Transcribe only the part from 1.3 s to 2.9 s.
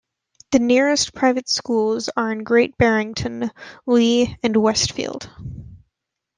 schools are in Great